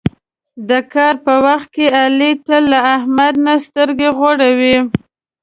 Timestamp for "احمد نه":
2.95-3.53